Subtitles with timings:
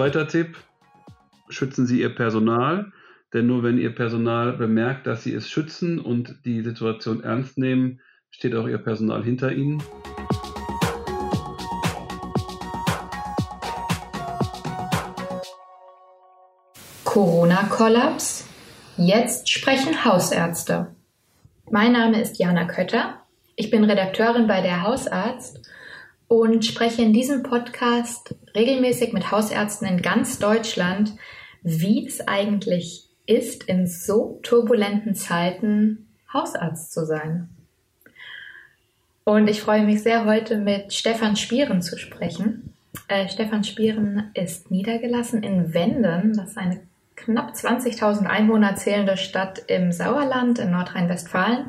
[0.00, 0.56] Zweiter Tipp,
[1.50, 2.90] schützen Sie Ihr Personal,
[3.34, 8.00] denn nur wenn Ihr Personal bemerkt, dass Sie es schützen und die Situation ernst nehmen,
[8.30, 9.82] steht auch Ihr Personal hinter Ihnen.
[17.04, 18.48] Corona-Kollaps?
[18.96, 20.94] Jetzt sprechen Hausärzte.
[21.70, 23.20] Mein Name ist Jana Kötter.
[23.54, 25.60] Ich bin Redakteurin bei der Hausarzt
[26.30, 31.16] und spreche in diesem Podcast regelmäßig mit Hausärzten in ganz Deutschland,
[31.64, 37.48] wie es eigentlich ist, in so turbulenten Zeiten Hausarzt zu sein.
[39.24, 42.74] Und ich freue mich sehr, heute mit Stefan Spieren zu sprechen.
[43.08, 46.34] Äh, Stefan Spieren ist niedergelassen in Wenden.
[46.36, 46.80] Das ist eine
[47.24, 51.66] knapp 20.000 Einwohner zählende Stadt im Sauerland in Nordrhein-Westfalen.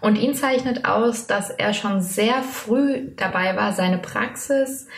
[0.00, 4.88] Und ihn zeichnet aus, dass er schon sehr früh dabei war, seine Praxis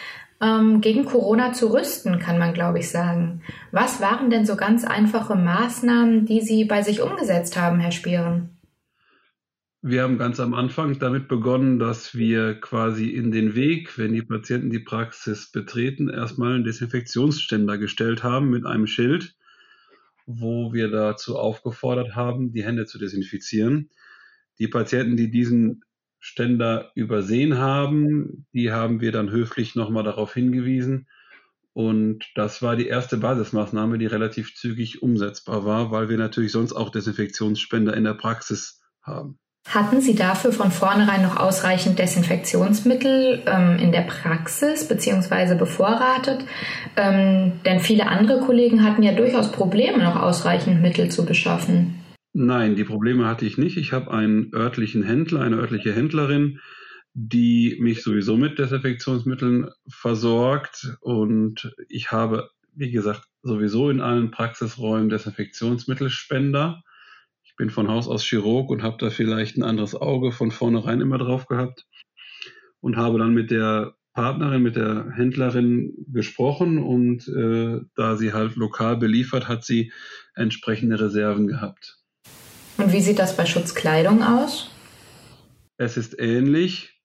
[0.40, 3.42] ähm, gegen Corona zu rüsten, kann man, glaube ich, sagen.
[3.72, 8.58] Was waren denn so ganz einfache Maßnahmen, die Sie bei sich umgesetzt haben, Herr Spieren?
[9.80, 14.22] Wir haben ganz am Anfang damit begonnen, dass wir quasi in den Weg, wenn die
[14.22, 19.36] Patienten die Praxis betreten, erstmal einen Desinfektionsständer gestellt haben mit einem Schild,
[20.28, 23.88] wo wir dazu aufgefordert haben, die Hände zu desinfizieren.
[24.58, 25.82] Die Patienten, die diesen
[26.20, 31.08] Ständer übersehen haben, die haben wir dann höflich nochmal darauf hingewiesen.
[31.72, 36.74] Und das war die erste Basismaßnahme, die relativ zügig umsetzbar war, weil wir natürlich sonst
[36.74, 39.38] auch Desinfektionsspender in der Praxis haben.
[39.68, 46.40] Hatten Sie dafür von vornherein noch ausreichend Desinfektionsmittel ähm, in der Praxis beziehungsweise bevorratet?
[46.96, 52.00] Ähm, denn viele andere Kollegen hatten ja durchaus Probleme, noch ausreichend Mittel zu beschaffen.
[52.32, 53.76] Nein, die Probleme hatte ich nicht.
[53.76, 56.60] Ich habe einen örtlichen Händler, eine örtliche Händlerin,
[57.12, 60.96] die mich sowieso mit Desinfektionsmitteln versorgt.
[61.02, 66.82] Und ich habe, wie gesagt, sowieso in allen Praxisräumen Desinfektionsmittelspender
[67.58, 71.18] bin von Haus aus Chirurg und habe da vielleicht ein anderes Auge von vornherein immer
[71.18, 71.86] drauf gehabt
[72.80, 78.56] und habe dann mit der Partnerin, mit der Händlerin gesprochen und äh, da sie halt
[78.56, 79.92] lokal beliefert, hat sie
[80.34, 81.98] entsprechende Reserven gehabt.
[82.78, 84.70] Und wie sieht das bei Schutzkleidung aus?
[85.76, 87.00] Es ist ähnlich,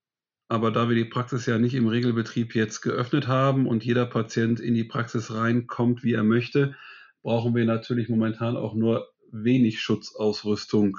[0.48, 4.60] aber da wir die Praxis ja nicht im Regelbetrieb jetzt geöffnet haben und jeder Patient
[4.60, 6.76] in die Praxis reinkommt, wie er möchte,
[7.24, 10.98] brauchen wir natürlich momentan auch nur wenig Schutzausrüstung.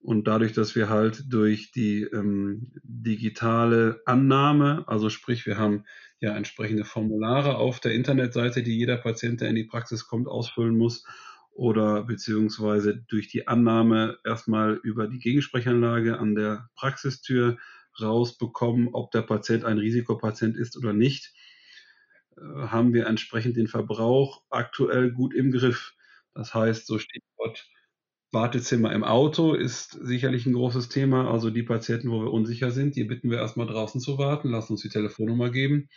[0.00, 5.84] Und dadurch, dass wir halt durch die ähm, digitale Annahme, also sprich, wir haben
[6.18, 10.76] ja entsprechende Formulare auf der Internetseite, die jeder Patient, der in die Praxis kommt, ausfüllen
[10.76, 11.04] muss,
[11.54, 17.58] oder beziehungsweise durch die Annahme erstmal über die Gegensprechanlage an der Praxistür
[18.00, 21.32] rausbekommen, ob der Patient ein Risikopatient ist oder nicht,
[22.36, 25.94] äh, haben wir entsprechend den Verbrauch aktuell gut im Griff.
[26.34, 27.68] Das heißt, so Stichwort
[28.32, 31.30] Wartezimmer im Auto ist sicherlich ein großes Thema.
[31.30, 34.72] Also die Patienten, wo wir unsicher sind, die bitten wir erstmal draußen zu warten, lassen
[34.72, 35.90] uns die Telefonnummer geben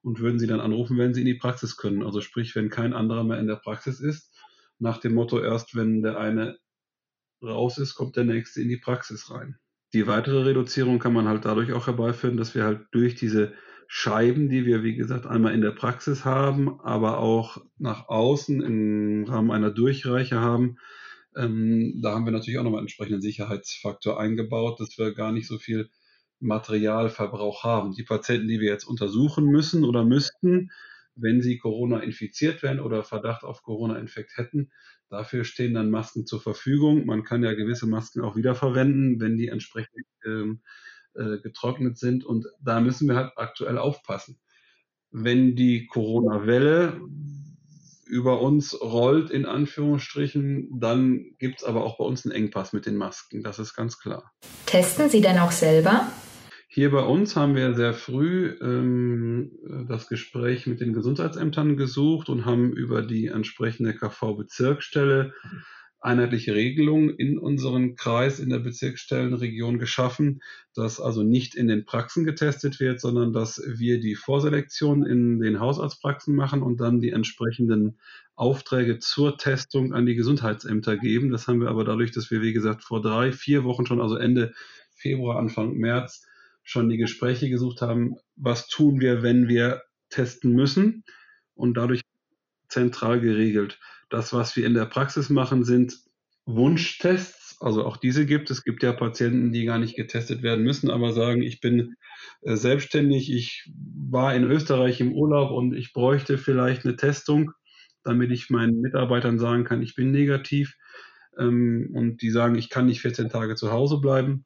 [0.00, 2.02] und würden sie dann anrufen, wenn sie in die Praxis können.
[2.02, 4.34] Also sprich, wenn kein anderer mehr in der Praxis ist,
[4.78, 6.58] nach dem Motto, erst wenn der eine
[7.42, 9.58] raus ist, kommt der nächste in die Praxis rein.
[9.92, 13.52] Die weitere Reduzierung kann man halt dadurch auch herbeiführen, dass wir halt durch diese
[13.94, 19.24] Scheiben, die wir, wie gesagt, einmal in der Praxis haben, aber auch nach außen im
[19.28, 20.78] Rahmen einer Durchreiche haben.
[21.36, 25.46] Ähm, da haben wir natürlich auch nochmal einen entsprechenden Sicherheitsfaktor eingebaut, dass wir gar nicht
[25.46, 25.90] so viel
[26.40, 27.92] Materialverbrauch haben.
[27.92, 30.70] Die Patienten, die wir jetzt untersuchen müssen oder müssten,
[31.14, 34.70] wenn sie Corona infiziert werden oder Verdacht auf Corona-Infekt hätten,
[35.10, 37.04] dafür stehen dann Masken zur Verfügung.
[37.04, 40.62] Man kann ja gewisse Masken auch wiederverwenden, wenn die entsprechend ähm,
[41.14, 42.24] äh, getrocknet sind.
[42.24, 44.38] Und da müssen wir halt aktuell aufpassen.
[45.10, 47.00] Wenn die Corona-Welle
[48.06, 52.86] über uns rollt, in Anführungsstrichen, dann gibt es aber auch bei uns einen Engpass mit
[52.86, 53.42] den Masken.
[53.42, 54.32] Das ist ganz klar.
[54.66, 56.08] Testen Sie denn auch selber?
[56.68, 59.52] Hier bei uns haben wir sehr früh ähm,
[59.88, 65.34] das Gespräch mit den Gesundheitsämtern gesucht und haben über die entsprechende KV-Bezirksstelle
[66.02, 70.42] einheitliche Regelung in unserem Kreis, in der Bezirksstellenregion geschaffen,
[70.74, 75.60] dass also nicht in den Praxen getestet wird, sondern dass wir die Vorselektion in den
[75.60, 77.98] Hausarztpraxen machen und dann die entsprechenden
[78.34, 81.30] Aufträge zur Testung an die Gesundheitsämter geben.
[81.30, 84.16] Das haben wir aber dadurch, dass wir, wie gesagt, vor drei, vier Wochen schon, also
[84.16, 84.52] Ende
[84.94, 86.26] Februar, Anfang März,
[86.64, 91.04] schon die Gespräche gesucht haben, was tun wir, wenn wir testen müssen
[91.54, 92.02] und dadurch
[92.68, 93.78] zentral geregelt.
[94.12, 95.98] Das, was wir in der Praxis machen, sind
[96.44, 98.58] Wunschtests, Also auch diese gibt es.
[98.58, 101.94] Es gibt ja Patienten, die gar nicht getestet werden müssen, aber sagen, ich bin
[102.42, 107.52] äh, selbstständig, ich war in Österreich im Urlaub und ich bräuchte vielleicht eine Testung,
[108.04, 110.76] damit ich meinen Mitarbeitern sagen kann, ich bin negativ.
[111.38, 114.44] Ähm, und die sagen, ich kann nicht 14 Tage zu Hause bleiben.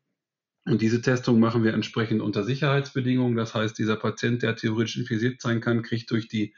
[0.64, 3.36] Und diese Testung machen wir entsprechend unter Sicherheitsbedingungen.
[3.36, 6.54] Das heißt, dieser Patient, der theoretisch infiziert sein kann, kriegt durch die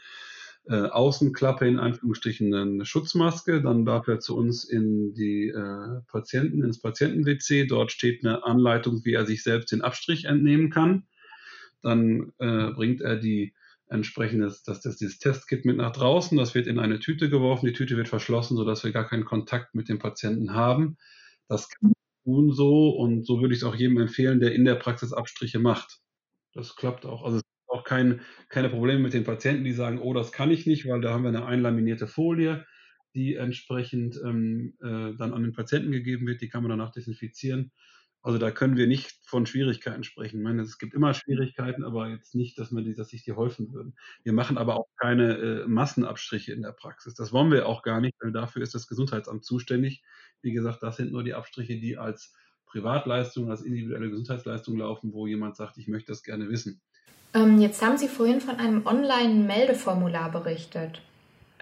[0.68, 3.62] äh, Außenklappe in Anführungsstrichen eine Schutzmaske.
[3.62, 7.66] Dann darf er zu uns in die äh, Patienten, ins Patienten-WC.
[7.66, 11.06] Dort steht eine Anleitung, wie er sich selbst den Abstrich entnehmen kann.
[11.82, 13.54] Dann äh, bringt er die
[13.88, 17.72] entsprechendes, dass das dieses Testkit mit nach draußen, das wird in eine Tüte geworfen, die
[17.72, 20.98] Tüte wird verschlossen, sodass wir gar keinen Kontakt mit dem Patienten haben.
[21.48, 21.92] Das kann
[22.24, 25.58] tun so und so würde ich es auch jedem empfehlen, der in der Praxis Abstriche
[25.58, 26.00] macht.
[26.52, 27.24] Das klappt auch.
[27.24, 28.20] Also es gibt auch kein,
[28.58, 31.22] keine Probleme mit den Patienten, die sagen, oh, das kann ich nicht, weil da haben
[31.22, 32.66] wir eine einlaminierte Folie,
[33.14, 37.70] die entsprechend ähm, äh, dann an den Patienten gegeben wird, die kann man danach desinfizieren.
[38.20, 40.38] Also da können wir nicht von Schwierigkeiten sprechen.
[40.38, 43.32] Ich meine, es gibt immer Schwierigkeiten, aber jetzt nicht, dass, man die, dass sich die
[43.34, 43.94] häufen würden.
[44.24, 47.14] Wir machen aber auch keine äh, Massenabstriche in der Praxis.
[47.14, 50.02] Das wollen wir auch gar nicht, weil dafür ist das Gesundheitsamt zuständig.
[50.42, 52.34] Wie gesagt, das sind nur die Abstriche, die als
[52.66, 56.80] Privatleistung, als individuelle Gesundheitsleistung laufen, wo jemand sagt, ich möchte das gerne wissen.
[57.34, 61.02] Ähm, jetzt haben Sie vorhin von einem Online-Meldeformular berichtet.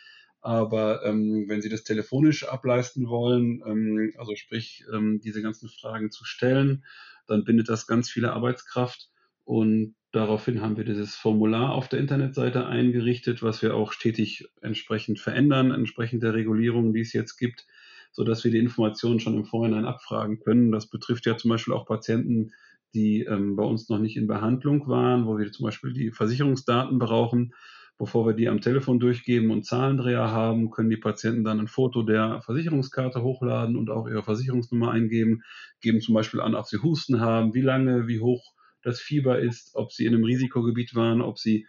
[0.42, 6.12] Aber ähm, wenn Sie das telefonisch ableisten wollen, ähm, also sprich ähm, diese ganzen Fragen
[6.12, 6.84] zu stellen,
[7.28, 9.10] dann bindet das ganz viele Arbeitskraft.
[9.44, 15.20] Und Daraufhin haben wir dieses Formular auf der Internetseite eingerichtet, was wir auch stetig entsprechend
[15.20, 17.68] verändern, entsprechend der Regulierung, die es jetzt gibt,
[18.14, 20.72] sodass wir die Informationen schon im Vorhinein abfragen können.
[20.72, 22.54] Das betrifft ja zum Beispiel auch Patienten,
[22.94, 26.98] die ähm, bei uns noch nicht in Behandlung waren, wo wir zum Beispiel die Versicherungsdaten
[26.98, 27.54] brauchen.
[27.98, 32.04] Bevor wir die am Telefon durchgeben und Zahlendreher haben, können die Patienten dann ein Foto
[32.04, 35.44] der Versicherungskarte hochladen und auch ihre Versicherungsnummer eingeben,
[35.80, 39.76] geben zum Beispiel an, ob sie Husten haben, wie lange, wie hoch das Fieber ist,
[39.76, 41.68] ob sie in einem Risikogebiet waren, ob sie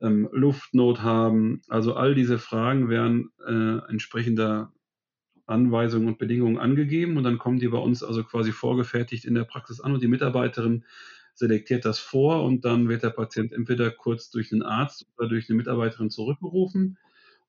[0.00, 1.62] ähm, Luftnot haben.
[1.68, 4.72] Also all diese Fragen werden äh, entsprechender
[5.46, 9.44] Anweisungen und Bedingungen angegeben und dann kommen die bei uns also quasi vorgefertigt in der
[9.44, 10.84] Praxis an und die Mitarbeiterin
[11.38, 15.48] selektiert das vor und dann wird der Patient entweder kurz durch einen Arzt oder durch
[15.48, 16.98] eine Mitarbeiterin zurückgerufen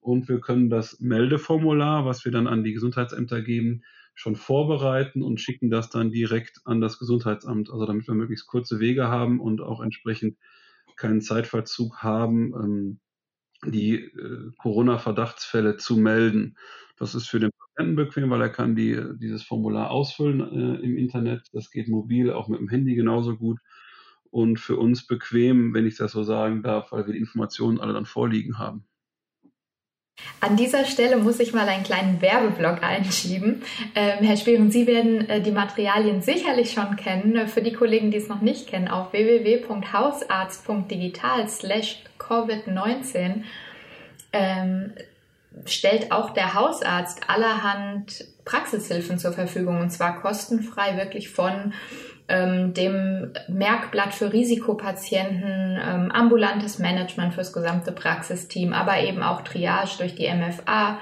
[0.01, 3.83] und wir können das Meldeformular, was wir dann an die Gesundheitsämter geben,
[4.13, 8.79] schon vorbereiten und schicken das dann direkt an das Gesundheitsamt, also damit wir möglichst kurze
[8.79, 10.37] Wege haben und auch entsprechend
[10.95, 12.99] keinen Zeitverzug haben, ähm,
[13.65, 16.57] die äh, Corona-Verdachtsfälle zu melden.
[16.97, 20.97] Das ist für den Patienten bequem, weil er kann die, dieses Formular ausfüllen äh, im
[20.97, 21.43] Internet.
[21.53, 23.59] Das geht mobil, auch mit dem Handy genauso gut.
[24.29, 27.93] Und für uns bequem, wenn ich das so sagen darf, weil wir die Informationen alle
[27.93, 28.83] dann vorliegen haben.
[30.41, 33.61] An dieser Stelle muss ich mal einen kleinen Werbeblock einschieben.
[33.95, 37.47] Ähm, Herr Spieren, Sie werden äh, die Materialien sicherlich schon kennen.
[37.47, 43.43] Für die Kollegen, die es noch nicht kennen, auf www.hausarzt.digital slash Covid-19
[44.33, 44.91] ähm,
[45.65, 51.73] stellt auch der Hausarzt allerhand Praxishilfen zur Verfügung und zwar kostenfrei wirklich von
[52.27, 59.97] ähm, dem Merkblatt für Risikopatienten, ähm, ambulantes Management fürs gesamte Praxisteam, aber eben auch Triage
[59.97, 60.99] durch die MFA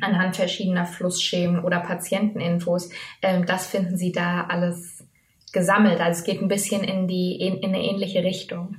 [0.00, 2.90] anhand verschiedener Flussschemen oder Patienteninfos.
[3.22, 5.04] Ähm, das finden Sie da alles
[5.52, 6.00] gesammelt.
[6.00, 8.76] Also es geht ein bisschen in die in, in eine ähnliche Richtung.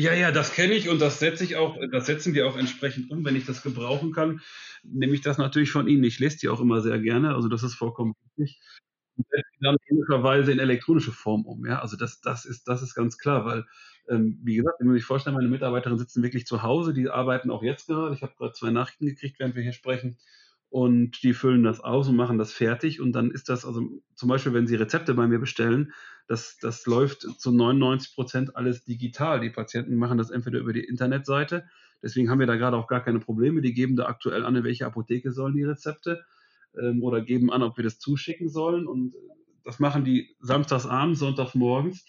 [0.00, 3.10] Ja, ja, das kenne ich und das setze ich auch, das setzen wir auch entsprechend
[3.10, 4.40] um, wenn ich das gebrauchen kann.
[4.84, 6.04] Nehme ich das natürlich von Ihnen.
[6.04, 8.60] Ich lese die auch immer sehr gerne, also das ist vollkommen richtig
[9.16, 11.66] und setzt die dann ähnlicherweise in elektronische Form um.
[11.66, 11.80] Ja?
[11.80, 13.66] Also das, das, ist, das ist ganz klar, weil,
[14.08, 17.50] ähm, wie gesagt, wenn man sich vorstellen, meine Mitarbeiterinnen sitzen wirklich zu Hause, die arbeiten
[17.50, 18.14] auch jetzt gerade.
[18.14, 20.16] Ich habe gerade zwei Nachrichten gekriegt, während wir hier sprechen.
[20.70, 23.00] Und die füllen das aus und machen das fertig.
[23.00, 23.82] Und dann ist das, also
[24.14, 25.92] zum Beispiel, wenn sie Rezepte bei mir bestellen,
[26.26, 29.40] das, das läuft zu 99 Prozent alles digital.
[29.40, 31.64] Die Patienten machen das entweder über die Internetseite.
[32.02, 33.62] Deswegen haben wir da gerade auch gar keine Probleme.
[33.62, 36.22] Die geben da aktuell an, in welche Apotheke sollen die Rezepte
[36.78, 38.86] ähm, oder geben an, ob wir das zuschicken sollen.
[38.86, 39.14] Und
[39.64, 42.04] das machen die samstagsabends, sonntagsmorgens.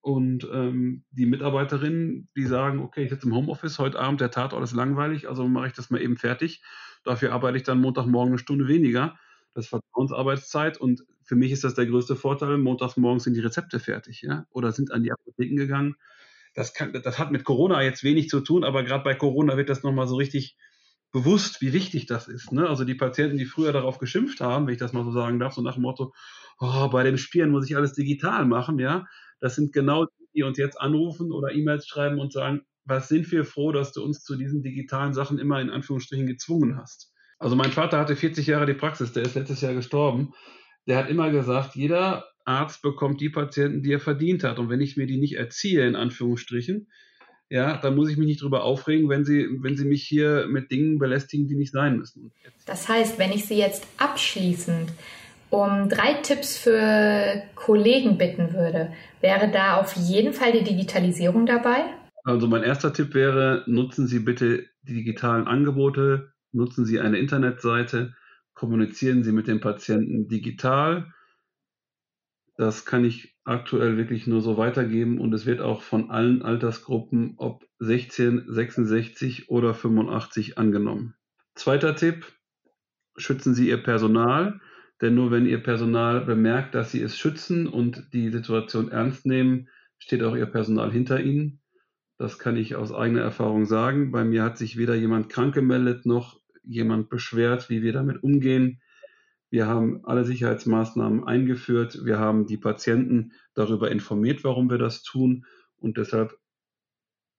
[0.00, 4.62] Und ähm, die Mitarbeiterinnen, die sagen, okay, ich sitze im Homeoffice, heute Abend der Tatort
[4.62, 6.62] ist langweilig, also mache ich das mal eben fertig.
[7.04, 9.18] Dafür arbeite ich dann Montagmorgen eine Stunde weniger.
[9.54, 12.58] Das ist Vertrauensarbeitszeit und für mich ist das der größte Vorteil.
[12.58, 15.96] Montags morgens sind die Rezepte fertig, ja, oder sind an die Apotheken gegangen.
[16.54, 19.68] Das, kann, das hat mit Corona jetzt wenig zu tun, aber gerade bei Corona wird
[19.68, 20.56] das nochmal so richtig
[21.12, 22.52] bewusst, wie wichtig das ist.
[22.52, 22.68] Ne?
[22.68, 25.54] Also die Patienten, die früher darauf geschimpft haben, wenn ich das mal so sagen darf,
[25.54, 26.12] so nach dem Motto,
[26.58, 29.06] oh, bei dem Spielen muss ich alles digital machen, ja,
[29.40, 33.30] das sind genau die, die uns jetzt anrufen oder E-Mails schreiben und sagen, was sind
[33.32, 37.12] wir froh, dass du uns zu diesen digitalen Sachen immer in Anführungsstrichen gezwungen hast.
[37.38, 40.32] Also mein Vater hatte 40 Jahre die Praxis, der ist letztes Jahr gestorben.
[40.86, 44.58] Der hat immer gesagt, jeder Arzt bekommt die Patienten, die er verdient hat.
[44.58, 46.88] Und wenn ich mir die nicht erziehe, in Anführungsstrichen,
[47.50, 50.70] ja, dann muss ich mich nicht drüber aufregen, wenn sie, wenn sie mich hier mit
[50.70, 52.32] Dingen belästigen, die nicht sein müssen.
[52.66, 54.90] Das heißt, wenn ich Sie jetzt abschließend
[55.50, 61.84] um drei Tipps für Kollegen bitten würde, wäre da auf jeden Fall die Digitalisierung dabei?
[62.24, 68.14] Also mein erster Tipp wäre, nutzen Sie bitte die digitalen Angebote, nutzen Sie eine Internetseite,
[68.54, 71.12] kommunizieren Sie mit dem Patienten digital.
[72.56, 77.34] Das kann ich aktuell wirklich nur so weitergeben und es wird auch von allen Altersgruppen,
[77.36, 81.14] ob 16, 66 oder 85 angenommen.
[81.54, 82.24] Zweiter Tipp,
[83.18, 84.60] schützen Sie Ihr Personal,
[85.02, 89.68] denn nur wenn Ihr Personal bemerkt, dass Sie es schützen und die Situation ernst nehmen,
[89.98, 91.60] steht auch Ihr Personal hinter Ihnen.
[92.18, 94.12] Das kann ich aus eigener Erfahrung sagen.
[94.12, 98.80] Bei mir hat sich weder jemand krank gemeldet noch jemand beschwert, wie wir damit umgehen.
[99.50, 102.04] Wir haben alle Sicherheitsmaßnahmen eingeführt.
[102.04, 105.46] Wir haben die Patienten darüber informiert, warum wir das tun.
[105.76, 106.38] Und deshalb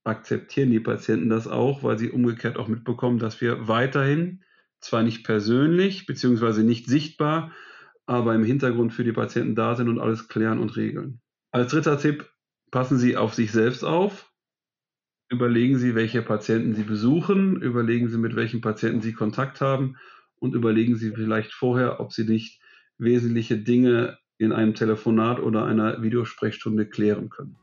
[0.04, 4.44] akzeptieren die Patienten das auch, weil sie umgekehrt auch mitbekommen, dass wir weiterhin,
[4.80, 7.52] zwar nicht persönlich beziehungsweise nicht sichtbar,
[8.06, 11.22] aber im Hintergrund für die Patienten da sind und alles klären und regeln.
[11.52, 12.30] Als dritter Tipp,
[12.70, 14.32] passen Sie auf sich selbst auf.
[15.30, 19.98] Überlegen Sie, welche Patienten Sie besuchen, überlegen Sie, mit welchen Patienten Sie Kontakt haben
[20.38, 22.62] und überlegen Sie vielleicht vorher, ob Sie nicht
[23.00, 27.56] wesentliche Dinge in einem Telefonat oder einer Videosprechstunde klären können.